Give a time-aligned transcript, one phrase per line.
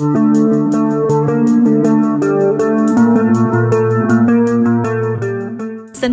[0.00, 0.08] Xin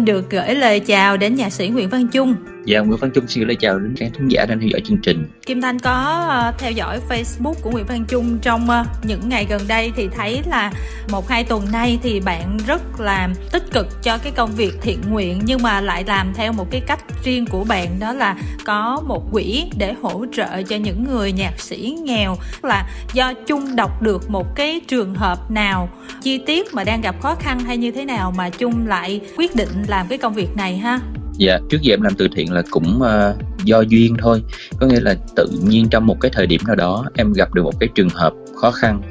[0.05, 2.35] được gửi lời chào đến nhạc sĩ Nguyễn Văn Trung
[2.67, 4.81] Dạ, Nguyễn Văn Trung xin gửi lời chào đến các thính giả đang theo dõi
[4.85, 5.25] chương trình.
[5.45, 5.91] Kim Thanh có
[6.29, 10.07] ờ, theo dõi Facebook của Nguyễn Văn Trung trong ờ, những ngày gần đây thì
[10.15, 10.71] thấy là
[11.09, 15.01] một hai tuần nay thì bạn rất là tích cực cho cái công việc thiện
[15.09, 18.35] nguyện nhưng mà lại làm theo một cái cách riêng của bạn đó là
[18.65, 23.75] có một quỹ để hỗ trợ cho những người nhạc sĩ nghèo là do Trung
[23.75, 25.89] đọc được một cái trường hợp nào
[26.21, 29.55] chi tiết mà đang gặp khó khăn hay như thế nào mà Trung lại quyết
[29.55, 30.99] định làm cái công việc này ha?
[31.37, 34.43] Dạ, trước giờ em làm từ thiện là cũng uh, do duyên thôi.
[34.79, 37.63] Có nghĩa là tự nhiên trong một cái thời điểm nào đó em gặp được
[37.63, 39.01] một cái trường hợp khó khăn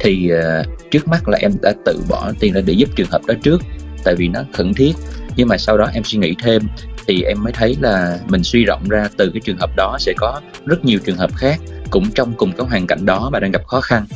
[0.00, 3.20] thì uh, trước mắt là em đã tự bỏ tiền ra để giúp trường hợp
[3.26, 3.62] đó trước
[4.04, 4.92] tại vì nó khẩn thiết.
[5.36, 6.62] Nhưng mà sau đó em suy nghĩ thêm
[7.06, 10.12] thì em mới thấy là mình suy rộng ra từ cái trường hợp đó sẽ
[10.16, 11.60] có rất nhiều trường hợp khác
[11.92, 14.06] cũng trong cùng cái hoàn cảnh đó mà đang gặp khó khăn.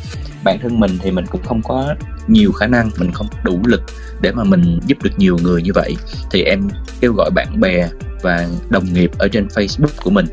[0.44, 1.94] Bản thân mình thì mình cũng không có
[2.28, 3.82] nhiều khả năng mình không đủ lực
[4.20, 5.96] để mà mình giúp được nhiều người như vậy.
[6.30, 6.68] Thì em
[7.00, 7.88] kêu gọi bạn bè
[8.22, 10.26] và đồng nghiệp ở trên Facebook của mình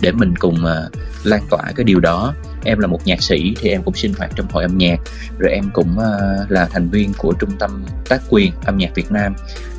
[0.00, 0.92] để mình cùng uh,
[1.24, 2.34] lan tỏa cái điều đó.
[2.64, 5.00] Em là một nhạc sĩ thì em cũng sinh hoạt trong hội âm nhạc.
[5.38, 9.12] Rồi em cũng uh, là thành viên của trung tâm tác quyền âm nhạc Việt
[9.12, 9.34] Nam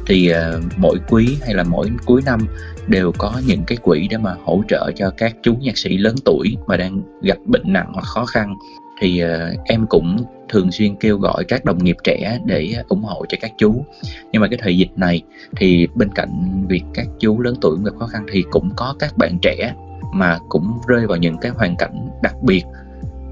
[0.07, 2.39] thì uh, mỗi quý hay là mỗi cuối năm
[2.87, 6.15] đều có những cái quỹ để mà hỗ trợ cho các chú nhạc sĩ lớn
[6.25, 8.55] tuổi mà đang gặp bệnh nặng hoặc khó khăn.
[9.01, 10.17] Thì uh, em cũng
[10.49, 13.85] thường xuyên kêu gọi các đồng nghiệp trẻ để ủng hộ cho các chú.
[14.31, 15.21] Nhưng mà cái thời dịch này
[15.57, 19.17] thì bên cạnh việc các chú lớn tuổi gặp khó khăn thì cũng có các
[19.17, 19.73] bạn trẻ
[20.13, 22.63] mà cũng rơi vào những cái hoàn cảnh đặc biệt.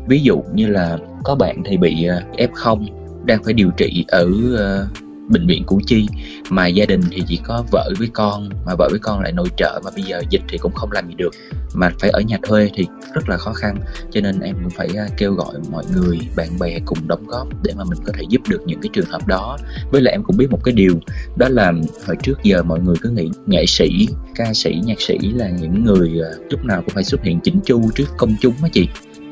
[0.07, 2.85] Ví dụ như là có bạn thì bị ờ, f0
[3.25, 5.02] đang phải điều trị ở uh,
[5.33, 6.07] bệnh viện Củ Chi,
[6.49, 9.47] mà gia đình thì chỉ có vợ với con, mà vợ với con lại nội
[9.57, 11.33] trợ mà bây giờ dịch thì cũng không làm gì được.
[11.73, 13.77] Mà phải ở nhà thuê thì rất là khó khăn,
[14.11, 17.47] cho nên em cũng phải à, kêu gọi mọi người, bạn bè cùng đóng góp
[17.63, 19.57] để mà mình có thể giúp được những cái trường hợp đó.
[19.91, 20.99] Với lại em cũng biết một cái điều,
[21.35, 21.73] đó là
[22.05, 25.83] hồi trước giờ mọi người cứ nghĩ nghệ sĩ, ca sĩ, nhạc sĩ là những
[25.85, 28.87] người à, lúc nào cũng phải xuất hiện chỉnh chu trước công chúng á chị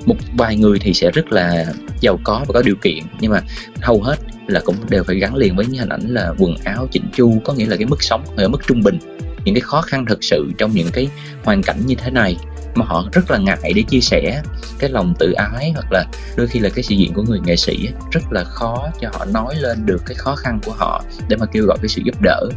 [0.06, 1.66] một vài người thì sẽ rất là
[2.01, 3.03] giàu có và có điều kiện.
[3.19, 3.41] Nhưng mà
[3.81, 4.16] hầu hết
[4.47, 7.53] là cũng đều phải gắn liền với hình ảnh là quần áo chỉnh chu có
[7.53, 9.00] nghĩa là cái mức sống ở mức trung bình.
[9.45, 11.09] Những cái khó khăn thực sự trong những cái
[11.44, 12.38] hoàn cảnh như thế này
[12.75, 14.41] mà họ rất là ngại để chia sẻ
[14.79, 17.56] cái lòng tự ái hoặc là đôi khi là cái sự diện của người nghệ
[17.56, 21.38] sĩ rất là khó cho họ nói lên được cái khó khăn của họ để
[21.38, 22.50] mà kêu gọi cái sự giúp đỡ.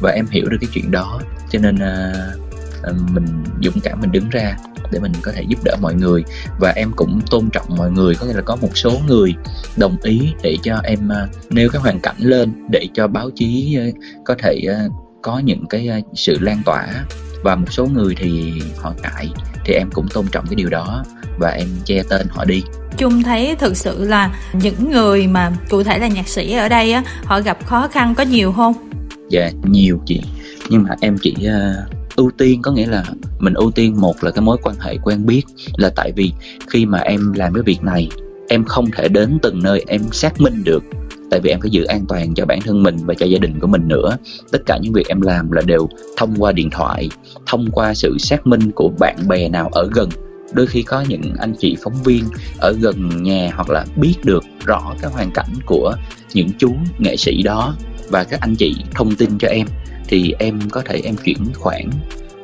[0.00, 1.20] Và em hiểu được cái chuyện đó
[1.50, 2.51] cho nên uh,
[3.12, 4.56] mình dũng cảm mình đứng ra
[4.90, 6.24] để mình có thể giúp đỡ mọi người.
[6.58, 9.34] Và em cũng tôn trọng mọi người có nghĩa là có một số người
[9.76, 13.78] đồng ý để cho em uh, nêu cái hoàn cảnh lên để cho báo chí
[13.88, 13.94] uh,
[14.24, 16.86] có thể uh, có những cái uh, sự lan tỏa.
[17.44, 19.28] Và một số người thì họ ngại
[19.64, 21.04] thì em cũng tôn trọng cái điều đó
[21.38, 22.62] và em che tên họ đi.
[22.96, 26.92] Chung thấy thực sự là những người mà cụ thể là nhạc sĩ ở đây
[26.92, 28.74] á họ gặp khó khăn có nhiều không?
[29.30, 30.22] Dạ nhiều chị.
[30.70, 33.04] Nhưng mà em chỉ uh, ưu tiên, có nghĩa là
[33.38, 35.42] mình ưu tiên một là cái mối quan hệ quen biết,
[35.76, 36.32] là tại vì
[36.68, 38.08] khi mà em làm cái việc này,
[38.48, 40.84] em không thể đến từng nơi em xác minh được,
[41.30, 43.60] tại vì em phải giữ an toàn cho bản thân mình và cho gia đình
[43.60, 44.16] của mình nữa.
[44.52, 47.08] Tất cả những việc em làm là đều thông qua điện thoại,
[47.46, 50.08] thông qua sự xác minh của bạn bè nào ở gần.
[50.52, 52.24] Đôi khi có những anh chị phóng viên
[52.58, 55.94] ở gần nhà hoặc là biết được rõ cái hoàn cảnh của
[56.34, 57.74] những chú nghệ sĩ đó
[58.08, 59.66] và các anh chị thông tin cho em,
[60.08, 61.90] thì em có thể em chuyển khoản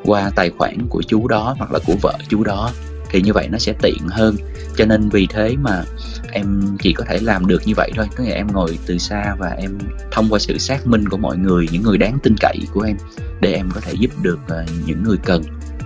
[0.03, 2.71] qua tài khoản của chú đó hoặc là của vợ chú đó.
[3.11, 4.35] Thì như vậy nó sẽ tiện hơn.
[4.75, 5.83] Cho nên vì thế mà
[6.31, 8.05] em chỉ có thể làm được như vậy thôi.
[8.15, 9.77] Có nghĩa em ngồi từ xa và em
[10.11, 12.97] thông qua sự xác minh của mọi người, những người đáng tin cậy của em
[13.41, 15.43] để em có thể giúp được ờ, những người cần.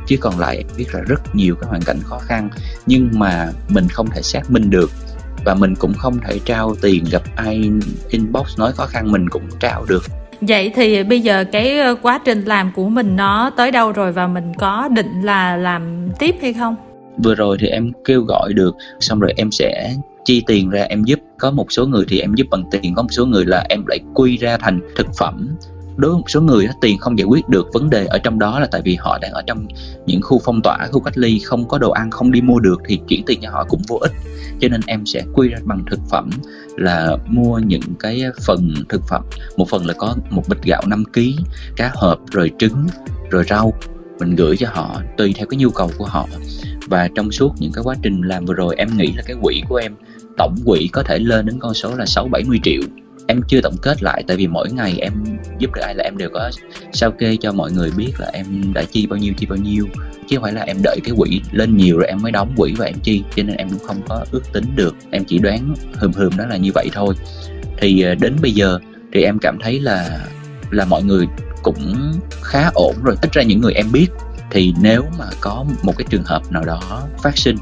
[0.07, 2.49] Chứ còn lại em biết là rất nhiều cái hoàn cảnh khó khăn,
[2.85, 4.91] nhưng mà mình không thể xác minh được
[5.45, 7.71] và mình cũng không thể trao tiền gặp ai
[8.09, 10.03] inbox nói khó khăn mình cũng trao được.
[10.41, 14.11] Vậy thì bây giờ cái ờ, quá trình làm của mình nó tới đâu rồi
[14.11, 16.75] và mình có định là làm tiếp hay không?
[17.23, 19.95] Vừa rồi thì em kêu gọi được xong rồi em sẽ
[20.25, 21.19] chi tiền ra em giúp.
[21.39, 23.85] Có một số người thì em giúp bằng tiền có một số người là em
[23.87, 25.55] lại quy ra thành thực phẩm
[25.95, 28.59] đối với một số người tiền không giải quyết được vấn đề ở trong đó
[28.59, 29.67] là tại vì họ đang ở trong
[30.05, 32.81] những khu phong tỏa, khu cách ly, không có đồ ăn, không đi mua được
[32.87, 34.11] thì chuyển tiền cho họ cũng vô ích.
[34.59, 36.29] Cho nên em sẽ quy ra bằng thực phẩm
[36.77, 39.23] là mua những cái phần thực phẩm.
[39.57, 41.21] Một phần là có một bịch gạo 5 kg
[41.75, 42.87] cá hộp, rồi trứng,
[43.29, 43.73] rồi rau.
[44.19, 46.27] Mình gửi cho họ tùy theo cái nhu cầu của họ.
[46.87, 49.61] Và trong suốt những cái quá trình làm vừa rồi, em nghĩ là cái quỹ
[49.69, 49.95] của em,
[50.37, 52.81] tổng quỹ có thể lên đến con số là 6 70 triệu
[53.27, 55.13] em chưa tổng kết lại, tại vì mỗi ngày em
[55.59, 56.51] giúp được ai là em đều có
[56.93, 59.87] sao kê cho mọi người biết là em đã chi bao nhiêu, chi bao nhiêu.
[60.27, 62.73] Chứ không phải là em đợi cái quỹ lên nhiều rồi em mới đóng quỹ
[62.77, 64.95] và em chi, cho nên em cũng không có ước tính được.
[65.11, 67.15] Em chỉ đoán hừm hừm đó là như vậy thôi.
[67.77, 68.79] Thì ờ, đến bây giờ
[69.13, 70.19] thì em cảm thấy là
[70.71, 71.27] là mọi người
[71.63, 71.95] cũng
[72.41, 73.15] khá ổn rồi.
[73.21, 74.07] Ít ra những người em biết
[74.51, 77.55] thì nếu mà có một cái trường hợp nào đó phát sinh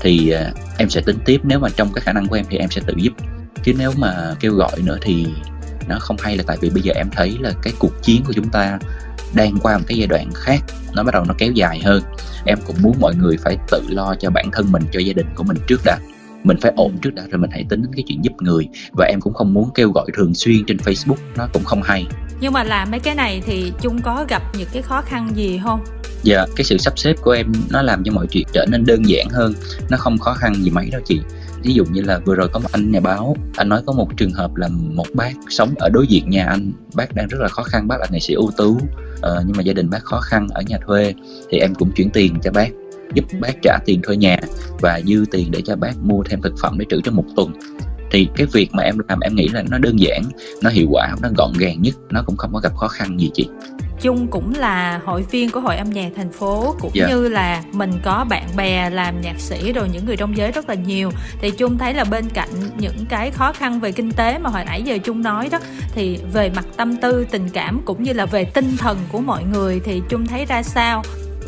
[0.00, 1.40] thì ờ, em sẽ tính tiếp.
[1.44, 3.12] Nếu mà trong cái khả năng của em thì em sẽ tự giúp
[3.62, 5.26] chứ nếu mà kêu gọi nữa thì
[5.88, 8.32] nó không hay là tại vì bây giờ em thấy là cái cuộc chiến của
[8.32, 8.78] chúng ta
[9.34, 10.60] đang qua một cái giai đoạn khác
[10.94, 12.02] nó bắt đầu nó kéo dài hơn.
[12.44, 15.26] Em cũng muốn mọi người phải tự lo cho bản thân mình cho gia đình
[15.34, 15.98] của mình trước đã.
[16.44, 18.68] Mình phải ổn trước đã rồi mình hãy tính đến cái chuyện giúp người.
[18.92, 22.06] Và em cũng không muốn kêu gọi thường xuyên trên facebook nó cũng không hay.
[22.40, 25.60] Nhưng mà làm mấy cái này thì chung có gặp những cái khó khăn gì
[25.64, 25.84] không?
[26.22, 29.02] Dạ cái sự sắp xếp của em nó làm cho mọi chuyện trở nên đơn
[29.08, 29.54] giản hơn.
[29.90, 31.20] Nó không khó khăn gì mấy đâu chị
[31.62, 34.08] ví dụ như là vừa rồi có một anh nhà báo anh nói có một
[34.16, 36.72] trường hợp là một bác sống ở đối diện nhà anh.
[36.94, 38.80] Bác đang rất là khó khăn bác là nghệ sĩ ưu tú uh,
[39.46, 41.14] nhưng mà gia đình bác khó khăn ở nhà thuê
[41.50, 42.68] thì em cũng chuyển tiền cho bác
[43.14, 44.40] giúp bác trả tiền thuê nhà
[44.80, 47.52] và dư tiền để cho bác mua thêm thực phẩm để trữ trong một tuần.
[48.10, 50.22] Thì cái việc mà em làm em nghĩ là nó đơn giản
[50.62, 53.30] nó hiệu quả nó gọn gàng nhất nó cũng không có gặp khó khăn gì
[53.34, 53.48] chị.
[54.02, 57.08] Chung cũng là hội viên của hội âm nhạc thành phố cũng yeah.
[57.08, 57.16] Dạ.
[57.16, 60.68] như là mình có bạn bè làm nhạc sĩ rồi những người trong giới rất
[60.68, 61.10] là nhiều
[61.40, 62.48] thì Chung thấy là bên cạnh
[62.78, 65.58] những cái khó khăn về kinh tế mà hồi nãy giờ Chung nói đó
[65.94, 69.44] thì về mặt tâm tư tình cảm cũng như là về tinh thần của mọi
[69.52, 71.02] người thì Chung thấy ra sao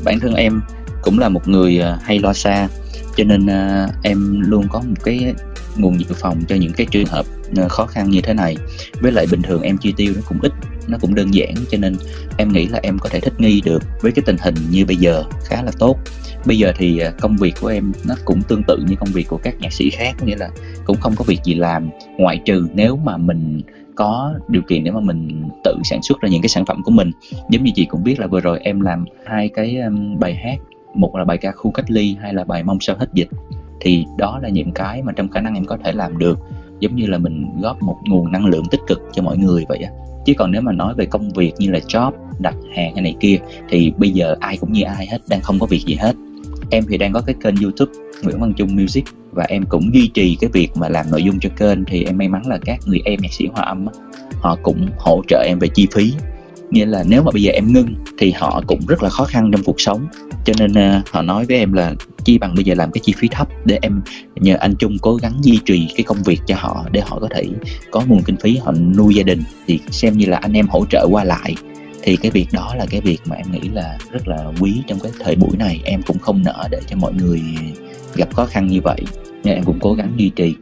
[0.05, 0.61] bản thân em
[1.03, 2.69] cũng là một người à, hay lo xa
[3.17, 5.35] cho nên uh, em luôn có một cái
[5.77, 7.27] nguồn dự phòng cho những cái trường hợp
[7.65, 8.57] uh, khó khăn như thế này
[9.01, 10.53] với lại bình thường em chi tiêu nó cũng ít
[10.89, 11.97] nó cũng đơn giản, cho nên
[12.37, 14.97] em nghĩ là em có thể thích nghi được với cái tình hình như bây
[14.97, 15.99] giờ, khá là tốt.
[16.47, 19.29] Bây giờ thì à, công việc của em nó cũng tương tự như công việc
[19.29, 20.51] của các nhạc sĩ khác nghĩa là
[20.85, 23.61] cũng không có việc gì làm, ngoại trừ nếu mà mình
[23.95, 26.91] có điều kiện để mà mình tự sản xuất ra những cái sản phẩm của
[26.91, 27.11] mình.
[27.51, 29.79] Giống như chị cũng biết là vừa rồi em làm hai cái
[30.19, 30.59] bài hát,
[30.95, 33.29] một là bài ca khu cách ly hay là bài mong sao hết dịch.
[33.81, 36.39] Thì đó là những cái mà trong khả năng em có thể làm được,
[36.81, 39.79] giống như là mình góp một nguồn năng lượng tích cực cho mọi người vậy
[39.79, 39.91] á
[40.27, 43.15] chứ còn nếu mà nói về công việc như là job, đặt hàng hay này
[43.21, 43.39] kia,
[43.69, 46.17] thì bây giờ ai cũng như ai hết, đang không có việc gì hết.
[46.71, 47.93] Em thì đang có cái kênh youtube
[48.23, 51.41] Nguyễn Văn Trung Music, và em cũng duy trì cái việc mà làm nội dung
[51.41, 53.87] cho kênh, thì em may mắn là các người em nhạc sĩ hòa âm
[54.33, 56.13] họ cũng hỗ trợ em về chi phí
[56.73, 59.51] nghĩa là nếu mà bây giờ em ngưng thì họ cũng rất là khó khăn
[59.53, 60.07] trong cuộc sống.
[60.45, 63.15] Cho nên uh, họ nói với em là chi bằng bây giờ làm cái chi
[63.17, 64.03] phí thấp để em
[64.37, 67.29] nhờ anh Trung cố gắng duy trì cái công việc cho họ để họ có
[67.35, 67.45] thể
[67.91, 69.43] có nguồn kinh phí họ nuôi gia đình.
[69.67, 71.55] Thì xem như là anh em hỗ trợ qua lại.
[72.03, 75.01] Thì cái việc đó là cái việc mà em nghĩ là rất là quý trong
[75.01, 75.81] cái thời buổi này.
[75.85, 77.43] Em cũng không nỡ để cho mọi người
[78.15, 79.01] gặp khó khăn như vậy
[79.45, 80.55] nên em cũng cố gắng duy trì.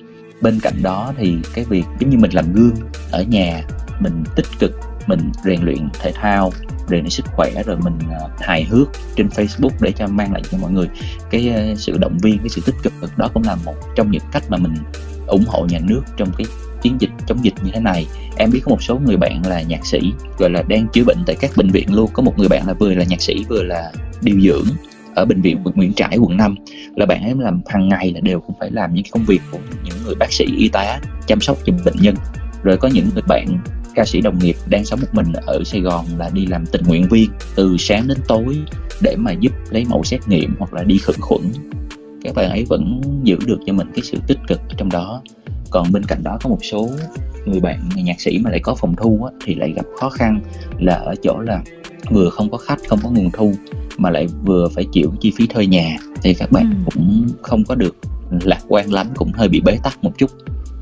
[0.43, 2.75] Bên cạnh đó thì cái việc giống như mình làm gương
[3.11, 3.63] ở nhà
[4.01, 6.53] mình tích cực mình rèn luyện thể thao,
[6.89, 10.43] rèn luyện sức khỏe, rồi mình à, hài hước trên Facebook để cho mang lại
[10.51, 10.89] cho mọi người
[11.31, 12.93] cái à, sự động viên, cái sự tích cực.
[13.17, 14.75] Đó cũng là một trong những cách mà mình
[15.27, 16.47] ủng hộ nhà nước trong cái
[16.83, 18.07] chiến dịch chống dịch như thế này.
[18.37, 21.19] Em biết có một số người bạn là nhạc sĩ, gọi là đang chữa bệnh
[21.27, 22.11] tại các bệnh viện luôn.
[22.13, 23.93] Có một người bạn là vừa là nhạc sĩ, vừa là
[24.23, 24.65] điều dưỡng
[25.15, 26.55] ở bệnh viện Nguyễn Trãi, quận 5
[26.97, 29.59] là bạn ấy làm hàng ngày là đều cũng phải làm những công việc của
[29.85, 32.15] những người bác sĩ y tá chăm sóc cho bệnh nhân.
[32.63, 33.47] Rồi có những người bạn
[34.01, 36.83] ca sĩ đồng nghiệp đang sống một mình ở Sài Gòn là đi làm tình
[36.87, 38.59] nguyện viên từ sáng đến tối
[39.03, 41.43] để mà giúp lấy mẫu xét nghiệm hoặc là đi khử khuẩn.
[42.25, 45.23] Các bạn ấy vẫn giữ được cho mình cái sự tích cực trong đó.
[45.71, 46.91] Còn bên cạnh đó có một số
[47.47, 50.11] người bạn người nhạc sĩ mà lại có phòng thu á, thì lại gặp khó
[50.11, 50.41] khăn
[50.79, 51.63] là ở chỗ là
[52.11, 53.55] vừa không có khách không có nguồn thu
[53.99, 55.97] mà lại vừa phải chịu chi phí thuê nhà.
[56.23, 56.91] Thì các bạn ừ.
[56.95, 57.97] cũng không có được
[58.31, 60.31] lạc quan lắm cũng hơi bị bế tắc một chút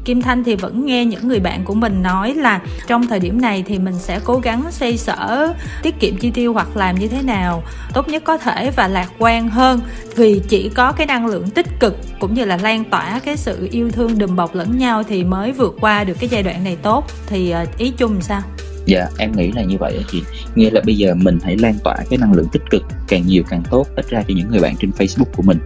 [0.09, 3.41] Kim Thanh thì vẫn nghe những người bạn của mình nói là trong thời điểm
[3.41, 7.09] này thì mình sẽ cố gắng xây sở, tiết kiệm chi tiêu hoặc làm như
[7.09, 7.63] thế nào
[7.95, 9.81] tốt nhất có thể và lạc quan hơn.
[10.17, 13.69] Vì chỉ có cái năng lượng tích cực cũng như là lan tỏa cái sự
[13.73, 16.77] yêu thương đùm bọc lẫn nhau thì mới vượt qua được cái giai đoạn này
[16.83, 17.05] tốt.
[17.27, 18.43] Thì ờ, ý chung sao?
[18.87, 20.23] Dạ em nghĩ là như vậy đó chị.
[20.55, 23.43] Nghĩa là bây giờ mình hãy lan tỏa cái năng lượng tích cực càng nhiều
[23.49, 25.59] càng tốt, ít ra cho những người bạn trên facebook của mình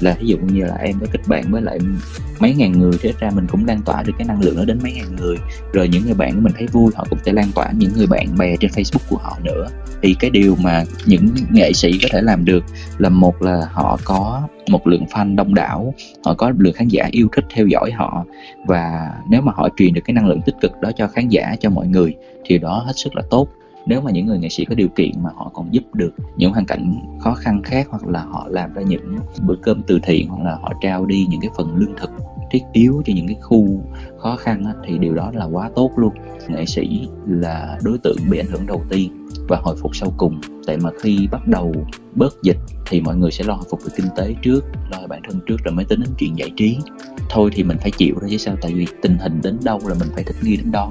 [0.00, 1.78] là ví dụ như là em có kết bạn với lại
[2.40, 4.78] mấy ngàn người thì ra mình cũng lan tỏa được cái năng lượng đó đến
[4.82, 5.36] mấy ngàn người.
[5.72, 8.06] Rồi những người bạn của mình thấy vui, họ cũng sẽ lan tỏa những người
[8.06, 9.66] bạn bè trên facebook của họ nữa.
[10.02, 12.64] Thì cái điều mà những nghệ sĩ có thể làm được
[12.98, 15.94] là một là họ có một lượng fan đông đảo,
[16.24, 18.24] họ có lượng khán giả yêu thích, theo dõi họ.
[18.66, 21.54] Và nếu mà họ truyền được cái năng lượng tích cực đó cho khán giả,
[21.60, 23.48] cho mọi người, thì đó hết sức là tốt
[23.86, 26.52] nếu mà những người nghệ sĩ có điều kiện mà họ còn giúp được những
[26.52, 30.28] hoàn cảnh khó khăn khác hoặc là họ làm ra những bữa cơm từ thiện
[30.28, 32.10] hoặc là họ trao đi những cái phần lương thực
[32.52, 33.84] thiết yếu cho những cái khu
[34.18, 36.14] khó khăn á, thì điều đó là quá tốt luôn.
[36.48, 40.40] Nghệ sĩ là đối tượng bị ảnh hưởng đầu tiên và hồi phục sau cùng.
[40.66, 41.74] Tại mà khi bắt đầu
[42.14, 45.20] bớt dịch thì mọi người sẽ lo hồi phục về kinh tế trước lo bản
[45.28, 46.78] thân trước rồi mới tính đến chuyện giải trí.
[47.30, 48.56] Thôi thì mình phải chịu thôi chứ sao?
[48.62, 50.90] Tại vì tình hình đến đâu là mình phải thích nghi đến đó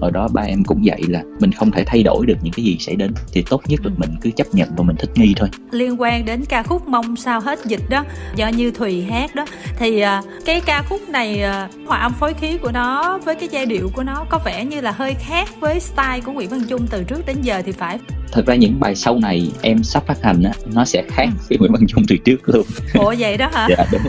[0.00, 2.64] hồi đó ba em cũng dạy là mình không thể thay đổi được những cái
[2.64, 3.98] gì xảy đến thì tốt nhất là ừ.
[3.98, 7.16] mình cứ chấp nhận và mình thích nghi thôi liên quan đến ca khúc mong
[7.16, 8.04] sao hết dịch đó
[8.36, 9.46] do như thùy hát đó
[9.78, 13.48] thì à, cái ca khúc này à, hòa âm phối khí của nó với cái
[13.52, 16.60] giai điệu của nó có vẻ như là hơi khác với style của nguyễn văn
[16.68, 17.98] trung từ trước đến giờ thì phải
[18.32, 21.46] thật ra những bài sau này em sắp phát hành á nó sẽ khác ừ.
[21.48, 22.66] với Nguyễn Văn Trung từ trước luôn.
[22.94, 23.68] Ủa vậy đó hả?
[23.70, 24.02] Dạ đúng.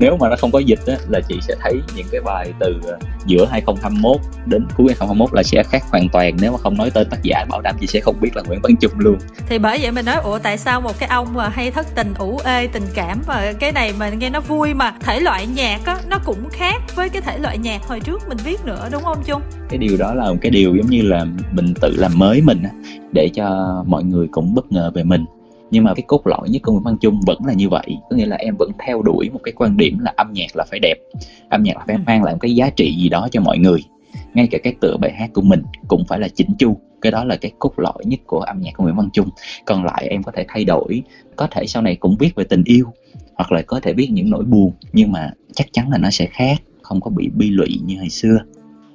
[0.00, 2.80] Nếu mà nó không có dịch á là chị sẽ thấy những cái bài từ
[2.86, 6.36] ờ, giữa 2021 đến cuối 2021 là sẽ khác hoàn toàn.
[6.40, 8.60] Nếu mà không nói tên tác giả bảo đảm chị sẽ không biết là Nguyễn
[8.62, 9.18] Văn Trung luôn.
[9.48, 12.14] Thì bởi vậy mình nói ủa tại sao một cái ông mà hay thất tình
[12.18, 15.80] ủ ê tình cảm và cái này mà nghe nó vui mà thể loại nhạc
[15.84, 19.02] á nó cũng khác với cái thể loại nhạc hồi trước mình viết nữa đúng
[19.02, 19.42] không Trung?
[19.68, 22.62] Cái điều đó là một cái điều giống như là mình tự làm mới mình
[22.62, 22.70] á
[23.12, 25.24] để cho mọi người cũng bất ngờ về mình.
[25.70, 27.96] Nhưng mà cái cốt lõi nhất của Nguyễn Văn Trung vẫn là như vậy.
[28.10, 30.64] Có nghĩa là em vẫn theo đuổi một cái quan điểm là âm nhạc là
[30.70, 30.94] phải đẹp.
[31.48, 32.02] Âm nhạc là phải ừ.
[32.06, 33.80] mang lại một cái giá trị gì đó cho mọi người.
[34.34, 36.76] Ngay cả cái tựa bài hát của mình cũng phải là chỉnh chu.
[37.00, 39.28] Cái đó là cái cốt lõi nhất của âm nhạc của Nguyễn Văn Trung
[39.64, 41.02] còn lại em có thể thay đổi.
[41.36, 42.86] Có thể sau này cũng viết về tình yêu.
[43.34, 44.72] Hoặc là có thể viết những nỗi buồn.
[44.92, 46.62] Nhưng mà chắc chắn là nó sẽ khác.
[46.82, 48.38] Không có bị bi lụy như hồi xưa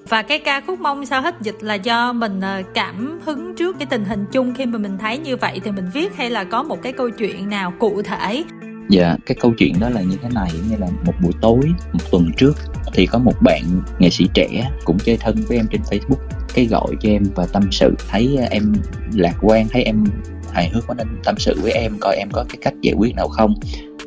[0.09, 3.75] và cái ca khúc mong sao hết dịch là do mình ờ, cảm hứng trước
[3.79, 4.53] cái tình hình chung.
[4.57, 7.09] Khi mà mình thấy như vậy thì mình viết hay là có một cái câu
[7.09, 8.43] chuyện nào cụ thể?
[8.89, 11.59] Dạ cái câu chuyện đó là như thế này, như là một buổi tối,
[11.93, 12.53] một tuần trước
[12.93, 13.63] thì có một bạn
[13.99, 16.27] nghệ sĩ trẻ cũng chơi thân với em trên facebook.
[16.53, 18.73] Cái gọi cho em và tâm sự, thấy ờ, em
[19.13, 20.03] lạc quan, thấy em
[20.51, 23.15] hài hước quá nên tâm sự với em, coi em có cái cách giải quyết
[23.15, 23.53] nào không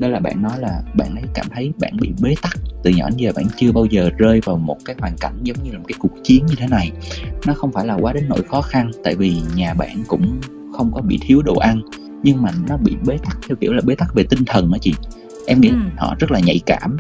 [0.01, 2.59] đó là bạn nói là bạn ấy cảm thấy bạn bị bế tắc.
[2.83, 5.63] Từ nhỏ đến giờ bạn chưa bao giờ rơi vào một cái hoàn cảnh giống
[5.63, 6.93] như là một cái cuộc chiến như thế này.
[7.47, 10.41] Nó không phải là quá đến nỗi khó khăn tại vì nhà bạn cũng
[10.77, 11.83] không có bị thiếu đồ ăn.
[12.23, 14.79] Nhưng mà nó bị bế tắc theo kiểu là bế tắc về tinh thần đó
[14.81, 14.95] chị.
[15.47, 15.77] Em nghĩ ừ.
[15.97, 16.97] họ rất là nhạy cảm.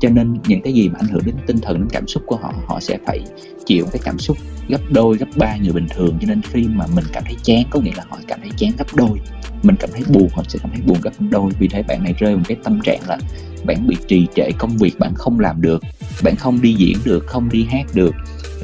[0.00, 2.36] Cho nên những cái gì mà ảnh hưởng đến tinh thần đến cảm xúc của
[2.36, 3.20] họ họ sẽ phải
[3.66, 4.36] chịu cái cảm xúc
[4.68, 6.18] gấp đôi gấp ba người bình thường.
[6.20, 8.70] Cho nên khi mà mình cảm thấy chán có nghĩa là họ cảm thấy chán
[8.78, 9.20] gấp đôi
[9.62, 11.50] mình cảm thấy buồn họ sẽ cảm thấy buồn gấp đôi.
[11.58, 13.18] Vì thấy bạn này rơi vào cái tâm trạng là
[13.64, 15.82] bạn bị trì trệ công việc bạn không làm được
[16.22, 18.14] bạn không đi diễn được không đi hát được.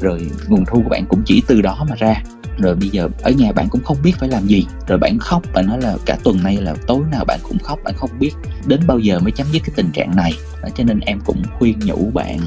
[0.01, 2.23] Rồi nguồn thu của bạn cũng chỉ từ đó mà ra.
[2.57, 4.65] Rồi bây giờ ở nhà bạn cũng không biết phải làm gì.
[4.87, 7.79] Rồi bạn khóc bạn nói là cả tuần nay là tối nào bạn cũng khóc
[7.83, 8.31] bạn không biết
[8.67, 10.33] đến bao giờ mới chấm dứt cái tình trạng này.
[10.63, 12.39] Đó, cho nên em cũng khuyên nhủ bạn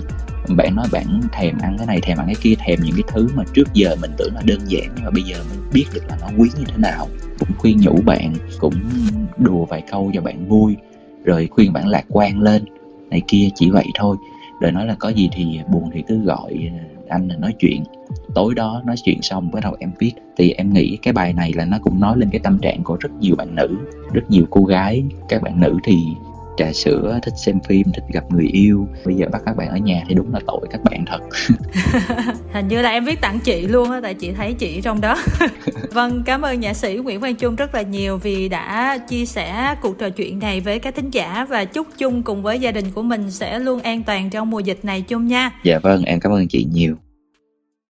[0.57, 3.29] bạn nói bạn thèm ăn cái này, thèm ăn cái kia, thèm những cái thứ
[3.35, 6.03] mà trước giờ mình tưởng là đơn giản, nhưng mà bây giờ mình biết được
[6.09, 7.09] là nó quý như thế nào.
[7.39, 8.75] Cũng khuyên nhủ bạn, cũng
[9.39, 10.77] đùa vài câu cho bạn vui,
[11.25, 12.65] rồi khuyên bạn lạc quan lên,
[13.11, 14.17] này kia chỉ vậy thôi.
[14.61, 17.85] Rồi nói là có gì thì buồn thì cứ gọi à, anh nói chuyện.
[18.35, 20.13] Tối đó nói chuyện xong, bắt đầu em viết.
[20.37, 22.97] Thì em nghĩ cái bài này là nó cũng nói lên cái tâm trạng của
[23.01, 23.69] rất nhiều bạn nữ,
[24.13, 26.05] rất nhiều cô gái, các bạn nữ thì
[26.59, 28.89] trà sữa thích xem phim thích gặp người yêu.
[29.05, 31.21] Bây giờ bắt các bạn ở nhà thì đúng là tội các bạn thật.
[32.53, 35.17] Hình như là em viết tặng chị luôn á tại chị thấy chị trong đó.
[35.93, 39.75] Vâng cảm ơn nhạc sĩ nguyễn văn trung rất là nhiều vì đã chia sẻ
[39.83, 42.91] cuộc trò chuyện này với các thính giả và chúc chung cùng với gia đình
[42.95, 45.51] của mình sẽ luôn an toàn trong mùa dịch này chung nha.
[45.65, 46.97] Dạ vâng em cảm ơn chị nhiều